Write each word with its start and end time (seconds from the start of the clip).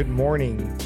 Good 0.00 0.08
morning. 0.08 0.80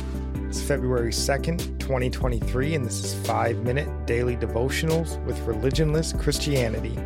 It's 0.49 0.61
February 0.61 1.13
2nd, 1.13 1.79
2023, 1.79 2.75
and 2.75 2.85
this 2.85 3.05
is 3.05 3.15
5 3.29 3.59
Minute 3.59 4.07
Daily 4.07 4.37
Devotionals 4.37 5.25
with 5.25 5.39
Religionless 5.47 6.21
Christianity. 6.21 6.99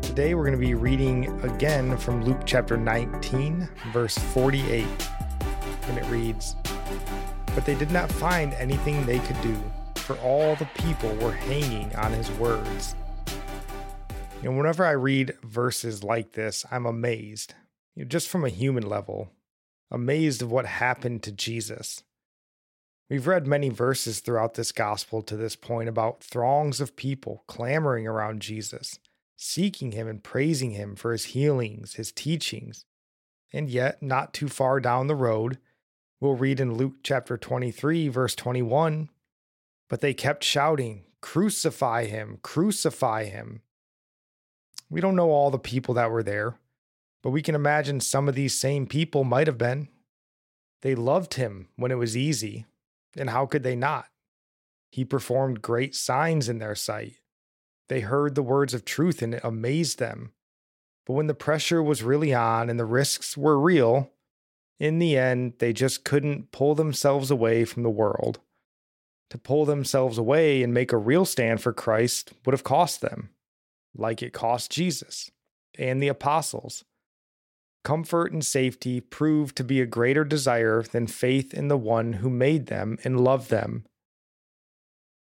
Today 0.00 0.34
we're 0.34 0.46
going 0.46 0.58
to 0.58 0.66
be 0.66 0.72
reading 0.72 1.38
again 1.42 1.98
from 1.98 2.24
Luke 2.24 2.40
chapter 2.46 2.78
19, 2.78 3.68
verse 3.92 4.16
48. 4.16 4.86
And 5.82 5.98
it 5.98 6.06
reads 6.06 6.56
But 7.54 7.66
they 7.66 7.74
did 7.74 7.90
not 7.90 8.10
find 8.10 8.54
anything 8.54 9.04
they 9.04 9.18
could 9.18 9.38
do, 9.42 9.54
for 9.96 10.16
all 10.20 10.56
the 10.56 10.68
people 10.78 11.14
were 11.16 11.32
hanging 11.32 11.94
on 11.96 12.10
his 12.10 12.30
words. 12.38 12.94
Know, 14.42 14.52
whenever 14.52 14.86
I 14.86 14.92
read 14.92 15.36
verses 15.42 16.02
like 16.02 16.32
this, 16.32 16.64
I'm 16.70 16.86
amazed, 16.86 17.52
you 17.94 18.04
know, 18.04 18.08
just 18.08 18.28
from 18.28 18.46
a 18.46 18.48
human 18.48 18.88
level 18.88 19.30
amazed 19.90 20.42
of 20.42 20.50
what 20.50 20.66
happened 20.66 21.22
to 21.22 21.32
Jesus. 21.32 22.02
We've 23.08 23.26
read 23.26 23.46
many 23.46 23.68
verses 23.68 24.18
throughout 24.18 24.54
this 24.54 24.72
gospel 24.72 25.22
to 25.22 25.36
this 25.36 25.54
point 25.54 25.88
about 25.88 26.24
throngs 26.24 26.80
of 26.80 26.96
people 26.96 27.44
clamoring 27.46 28.06
around 28.06 28.42
Jesus, 28.42 28.98
seeking 29.36 29.92
him 29.92 30.08
and 30.08 30.22
praising 30.22 30.72
him 30.72 30.96
for 30.96 31.12
his 31.12 31.26
healings, 31.26 31.94
his 31.94 32.10
teachings. 32.10 32.84
And 33.52 33.70
yet, 33.70 34.02
not 34.02 34.34
too 34.34 34.48
far 34.48 34.80
down 34.80 35.06
the 35.06 35.14
road, 35.14 35.58
we'll 36.20 36.34
read 36.34 36.58
in 36.58 36.74
Luke 36.74 36.96
chapter 37.04 37.36
23, 37.36 38.08
verse 38.08 38.34
21 38.34 39.08
But 39.88 40.00
they 40.00 40.12
kept 40.12 40.42
shouting, 40.42 41.04
Crucify 41.20 42.06
him, 42.06 42.38
crucify 42.42 43.24
him. 43.24 43.62
We 44.90 45.00
don't 45.00 45.16
know 45.16 45.30
all 45.30 45.50
the 45.50 45.58
people 45.58 45.94
that 45.94 46.10
were 46.10 46.22
there. 46.24 46.58
But 47.22 47.30
we 47.30 47.42
can 47.42 47.54
imagine 47.54 48.00
some 48.00 48.28
of 48.28 48.34
these 48.34 48.54
same 48.54 48.86
people 48.86 49.24
might 49.24 49.46
have 49.46 49.58
been. 49.58 49.88
They 50.82 50.94
loved 50.94 51.34
him 51.34 51.68
when 51.76 51.90
it 51.90 51.98
was 51.98 52.16
easy, 52.16 52.66
and 53.16 53.30
how 53.30 53.46
could 53.46 53.62
they 53.62 53.76
not? 53.76 54.06
He 54.90 55.04
performed 55.04 55.62
great 55.62 55.94
signs 55.94 56.48
in 56.48 56.58
their 56.58 56.74
sight. 56.74 57.14
They 57.88 58.00
heard 58.00 58.34
the 58.34 58.42
words 58.42 58.74
of 58.74 58.84
truth 58.84 59.22
and 59.22 59.34
it 59.34 59.40
amazed 59.44 59.98
them. 59.98 60.32
But 61.06 61.14
when 61.14 61.26
the 61.26 61.34
pressure 61.34 61.82
was 61.82 62.02
really 62.02 62.34
on 62.34 62.68
and 62.68 62.78
the 62.78 62.84
risks 62.84 63.36
were 63.36 63.58
real, 63.58 64.10
in 64.78 64.98
the 64.98 65.16
end, 65.16 65.54
they 65.58 65.72
just 65.72 66.04
couldn't 66.04 66.50
pull 66.50 66.74
themselves 66.74 67.30
away 67.30 67.64
from 67.64 67.82
the 67.82 67.90
world. 67.90 68.40
To 69.30 69.38
pull 69.38 69.64
themselves 69.64 70.18
away 70.18 70.62
and 70.62 70.72
make 70.72 70.92
a 70.92 70.98
real 70.98 71.24
stand 71.24 71.60
for 71.60 71.72
Christ 71.72 72.32
would 72.44 72.52
have 72.52 72.64
cost 72.64 73.00
them, 73.00 73.30
like 73.94 74.22
it 74.22 74.32
cost 74.32 74.70
Jesus 74.70 75.30
and 75.78 76.02
the 76.02 76.08
apostles 76.08 76.84
comfort 77.86 78.32
and 78.32 78.44
safety 78.44 79.00
proved 79.00 79.54
to 79.54 79.62
be 79.62 79.80
a 79.80 79.86
greater 79.86 80.24
desire 80.24 80.82
than 80.82 81.06
faith 81.06 81.54
in 81.54 81.68
the 81.68 81.76
one 81.76 82.14
who 82.14 82.28
made 82.28 82.66
them 82.66 82.98
and 83.04 83.20
loved 83.20 83.48
them. 83.48 83.86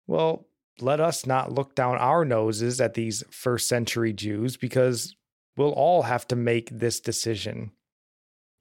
Well, 0.08 0.48
let 0.80 1.02
us 1.02 1.26
not 1.26 1.52
look 1.52 1.76
down 1.76 1.98
our 1.98 2.24
noses 2.24 2.80
at 2.80 2.94
these 2.94 3.22
first 3.30 3.68
century 3.68 4.14
Jews 4.14 4.56
because 4.56 5.14
we'll 5.58 5.74
all 5.74 6.04
have 6.04 6.26
to 6.30 6.38
make 6.38 6.70
this 6.70 7.02
decision. 7.02 7.72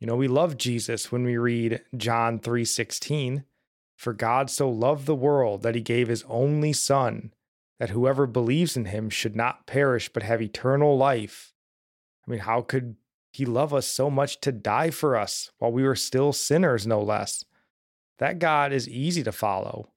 You 0.01 0.09
know, 0.09 0.17
we 0.17 0.27
love 0.27 0.59
Jesus 0.59 1.13
when 1.13 1.23
we 1.23 1.37
read 1.37 1.81
John 1.97 2.41
3:16, 2.41 3.45
for 3.97 4.13
God 4.13 4.51
so 4.51 4.69
loved 4.69 5.07
the 5.07 5.15
world 5.15 5.63
that 5.63 5.77
he 5.77 5.81
gave 5.81 6.09
his 6.09 6.25
only 6.25 6.73
son 6.73 7.33
that 7.79 7.91
whoever 7.91 8.27
believes 8.27 8.77
in 8.77 8.87
him 8.87 9.11
should 9.11 9.37
not 9.37 9.65
perish 9.65 10.09
but 10.13 10.25
have 10.25 10.43
eternal 10.43 10.99
life. 10.99 11.55
I 12.27 12.33
mean, 12.33 12.41
how 12.41 12.63
could 12.63 12.97
he 13.37 13.45
loved 13.45 13.75
us 13.75 13.87
so 13.87 14.09
much 14.09 14.41
to 14.41 14.51
die 14.51 14.89
for 14.89 15.15
us 15.15 15.51
while 15.59 15.71
we 15.71 15.83
were 15.83 15.95
still 15.95 16.33
sinners, 16.33 16.87
no 16.87 17.03
less. 17.03 17.45
That 18.19 18.39
God 18.39 18.73
is 18.73 18.89
easy 18.89 19.23
to 19.25 19.33
follow. 19.33 19.93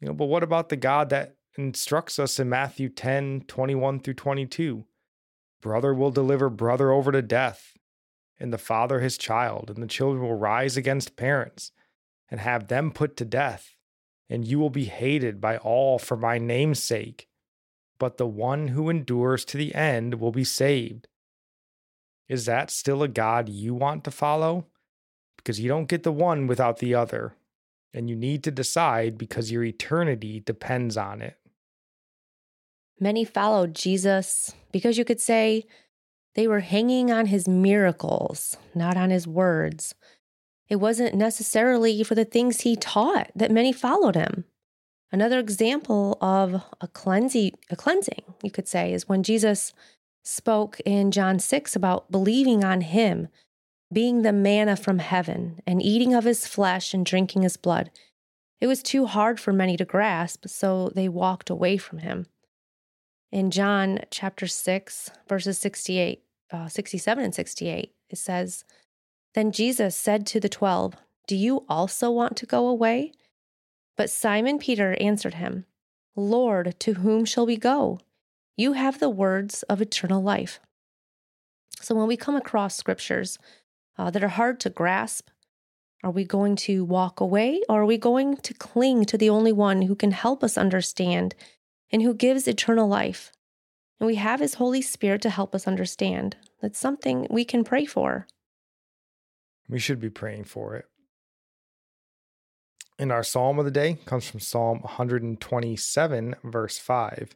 You 0.00 0.08
know, 0.08 0.14
but 0.14 0.24
what 0.24 0.42
about 0.42 0.70
the 0.70 0.76
God 0.76 1.08
that 1.10 1.36
instructs 1.56 2.18
us 2.18 2.40
in 2.40 2.48
Matthew 2.48 2.88
10 2.88 3.44
21 3.46 4.00
through 4.00 4.14
22? 4.14 4.84
Brother 5.62 5.94
will 5.94 6.10
deliver 6.10 6.50
brother 6.50 6.90
over 6.90 7.12
to 7.12 7.22
death, 7.22 7.74
and 8.40 8.52
the 8.52 8.58
father 8.58 8.98
his 8.98 9.16
child, 9.16 9.70
and 9.70 9.80
the 9.80 9.86
children 9.86 10.24
will 10.24 10.34
rise 10.34 10.76
against 10.76 11.14
parents 11.14 11.70
and 12.28 12.40
have 12.40 12.66
them 12.66 12.90
put 12.90 13.16
to 13.18 13.24
death, 13.24 13.76
and 14.28 14.44
you 14.44 14.58
will 14.58 14.68
be 14.68 14.86
hated 14.86 15.40
by 15.40 15.58
all 15.58 16.00
for 16.00 16.16
my 16.16 16.38
name's 16.38 16.82
sake. 16.82 17.28
But 18.00 18.16
the 18.16 18.26
one 18.26 18.68
who 18.68 18.90
endures 18.90 19.44
to 19.44 19.56
the 19.56 19.76
end 19.76 20.16
will 20.16 20.32
be 20.32 20.42
saved. 20.42 21.06
Is 22.28 22.46
that 22.46 22.70
still 22.70 23.02
a 23.02 23.08
God 23.08 23.48
you 23.48 23.74
want 23.74 24.04
to 24.04 24.10
follow? 24.10 24.66
Because 25.36 25.60
you 25.60 25.68
don't 25.68 25.88
get 25.88 26.02
the 26.02 26.12
one 26.12 26.46
without 26.46 26.78
the 26.78 26.94
other, 26.94 27.34
and 27.92 28.08
you 28.08 28.16
need 28.16 28.42
to 28.44 28.50
decide 28.50 29.18
because 29.18 29.52
your 29.52 29.62
eternity 29.62 30.40
depends 30.40 30.96
on 30.96 31.20
it. 31.20 31.36
Many 32.98 33.24
followed 33.24 33.74
Jesus 33.74 34.54
because 34.72 34.96
you 34.96 35.04
could 35.04 35.20
say 35.20 35.66
they 36.34 36.48
were 36.48 36.60
hanging 36.60 37.12
on 37.12 37.26
his 37.26 37.46
miracles, 37.46 38.56
not 38.74 38.96
on 38.96 39.10
his 39.10 39.26
words. 39.26 39.94
It 40.68 40.76
wasn't 40.76 41.14
necessarily 41.14 42.02
for 42.04 42.14
the 42.14 42.24
things 42.24 42.62
he 42.62 42.76
taught 42.76 43.30
that 43.36 43.50
many 43.50 43.72
followed 43.72 44.14
him. 44.14 44.44
Another 45.12 45.38
example 45.38 46.18
of 46.20 46.62
a 46.80 46.88
cleansing, 46.88 47.52
a 47.70 47.76
cleansing, 47.76 48.22
you 48.42 48.50
could 48.50 48.66
say, 48.66 48.92
is 48.92 49.08
when 49.08 49.22
Jesus 49.22 49.72
spoke 50.24 50.80
in 50.80 51.10
John 51.10 51.38
6 51.38 51.76
about 51.76 52.10
believing 52.10 52.64
on 52.64 52.80
him, 52.80 53.28
being 53.92 54.22
the 54.22 54.32
manna 54.32 54.74
from 54.74 54.98
heaven, 54.98 55.60
and 55.66 55.80
eating 55.80 56.14
of 56.14 56.24
his 56.24 56.46
flesh 56.46 56.92
and 56.92 57.06
drinking 57.06 57.42
his 57.42 57.56
blood. 57.56 57.90
It 58.60 58.66
was 58.66 58.82
too 58.82 59.06
hard 59.06 59.38
for 59.38 59.52
many 59.52 59.76
to 59.76 59.84
grasp, 59.84 60.48
so 60.48 60.90
they 60.94 61.08
walked 61.08 61.50
away 61.50 61.76
from 61.76 61.98
him. 61.98 62.26
In 63.30 63.50
John 63.50 64.00
chapter 64.10 64.46
6, 64.46 65.10
verses 65.28 65.58
68, 65.58 66.22
uh, 66.50 66.68
67 66.68 67.24
and 67.24 67.34
68, 67.34 67.94
it 68.08 68.18
says, 68.18 68.64
Then 69.34 69.52
Jesus 69.52 69.94
said 69.94 70.26
to 70.28 70.40
the 70.40 70.48
twelve, 70.48 70.94
Do 71.26 71.36
you 71.36 71.64
also 71.68 72.10
want 72.10 72.36
to 72.38 72.46
go 72.46 72.68
away? 72.68 73.12
But 73.96 74.10
Simon 74.10 74.58
Peter 74.58 74.96
answered 75.00 75.34
him, 75.34 75.66
Lord, 76.16 76.76
to 76.80 76.94
whom 76.94 77.24
shall 77.24 77.44
we 77.44 77.56
go? 77.56 78.00
You 78.56 78.74
have 78.74 79.00
the 79.00 79.10
words 79.10 79.62
of 79.64 79.80
eternal 79.80 80.22
life. 80.22 80.60
So 81.80 81.94
when 81.94 82.06
we 82.06 82.16
come 82.16 82.36
across 82.36 82.76
scriptures 82.76 83.38
uh, 83.98 84.10
that 84.10 84.22
are 84.22 84.28
hard 84.28 84.60
to 84.60 84.70
grasp, 84.70 85.28
are 86.02 86.10
we 86.10 86.24
going 86.24 86.56
to 86.56 86.84
walk 86.84 87.20
away 87.20 87.62
or 87.68 87.82
are 87.82 87.86
we 87.86 87.98
going 87.98 88.36
to 88.36 88.54
cling 88.54 89.06
to 89.06 89.18
the 89.18 89.30
only 89.30 89.52
one 89.52 89.82
who 89.82 89.94
can 89.94 90.12
help 90.12 90.44
us 90.44 90.56
understand 90.58 91.34
and 91.90 92.02
who 92.02 92.14
gives 92.14 92.46
eternal 92.46 92.86
life? 92.86 93.32
And 93.98 94.06
we 94.06 94.16
have 94.16 94.40
his 94.40 94.54
Holy 94.54 94.82
Spirit 94.82 95.22
to 95.22 95.30
help 95.30 95.54
us 95.54 95.66
understand. 95.66 96.36
That's 96.60 96.78
something 96.78 97.26
we 97.30 97.44
can 97.44 97.64
pray 97.64 97.86
for. 97.86 98.26
We 99.68 99.78
should 99.78 100.00
be 100.00 100.10
praying 100.10 100.44
for 100.44 100.76
it. 100.76 100.84
And 102.98 103.10
our 103.10 103.24
psalm 103.24 103.58
of 103.58 103.64
the 103.64 103.70
day 103.70 103.98
comes 104.04 104.28
from 104.28 104.40
Psalm 104.40 104.80
127, 104.80 106.36
verse 106.44 106.78
5. 106.78 107.34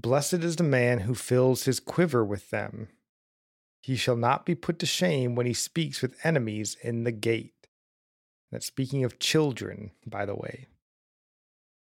Blessed 0.00 0.34
is 0.34 0.56
the 0.56 0.64
man 0.64 1.00
who 1.00 1.14
fills 1.14 1.64
his 1.64 1.80
quiver 1.80 2.24
with 2.24 2.50
them. 2.50 2.88
He 3.80 3.96
shall 3.96 4.16
not 4.16 4.46
be 4.46 4.54
put 4.54 4.78
to 4.78 4.86
shame 4.86 5.34
when 5.34 5.46
he 5.46 5.54
speaks 5.54 6.02
with 6.02 6.16
enemies 6.24 6.76
in 6.82 7.04
the 7.04 7.12
gate. 7.12 7.68
That's 8.50 8.66
speaking 8.66 9.04
of 9.04 9.18
children, 9.18 9.90
by 10.06 10.24
the 10.24 10.34
way. 10.34 10.68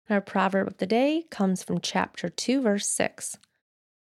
Our 0.10 0.22
proverb 0.22 0.68
of 0.68 0.78
the 0.78 0.88
day 0.88 1.26
comes 1.30 1.64
from 1.64 1.82
chapter 1.82 2.30
2, 2.30 2.62
verse 2.62 2.88
6. 2.90 3.38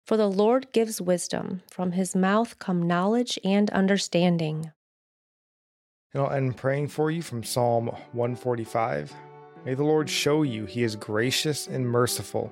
For 0.06 0.18
the 0.18 0.30
Lord 0.30 0.72
gives 0.72 1.00
wisdom, 1.00 1.62
from 1.72 1.94
his 1.94 2.16
mouth 2.16 2.60
come 2.60 2.88
knowledge 2.88 3.40
and 3.44 3.70
understanding. 3.70 4.72
And 6.14 6.24
I'll 6.24 6.32
end 6.32 6.58
praying 6.58 6.90
for 6.90 7.10
you 7.10 7.22
from 7.22 7.44
Psalm 7.44 7.88
145. 8.12 9.14
May 9.66 9.74
the 9.74 9.84
Lord 9.84 10.10
show 10.10 10.44
you 10.44 10.66
he 10.66 10.84
is 10.84 10.96
gracious 10.96 11.68
and 11.68 11.88
merciful 11.88 12.52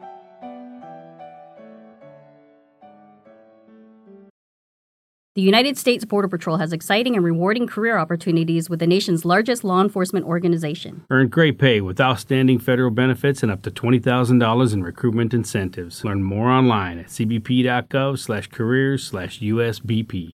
The 5.33 5.41
United 5.41 5.77
States 5.77 6.03
Border 6.03 6.27
Patrol 6.27 6.57
has 6.57 6.73
exciting 6.73 7.15
and 7.15 7.23
rewarding 7.23 7.65
career 7.65 7.97
opportunities 7.97 8.69
with 8.69 8.79
the 8.79 8.85
nation's 8.85 9.23
largest 9.23 9.63
law 9.63 9.81
enforcement 9.81 10.25
organization. 10.25 11.05
Earn 11.09 11.29
great 11.29 11.57
pay 11.57 11.79
with 11.79 12.01
outstanding 12.01 12.59
federal 12.59 12.91
benefits 12.91 13.41
and 13.41 13.49
up 13.49 13.61
to 13.61 13.71
$20,000 13.71 14.73
in 14.73 14.83
recruitment 14.83 15.33
incentives. 15.33 16.03
Learn 16.03 16.21
more 16.21 16.49
online 16.49 16.99
at 16.99 17.05
cbp.gov 17.05 18.19
slash 18.19 18.47
careers 18.47 19.05
slash 19.05 19.39
USBP. 19.39 20.29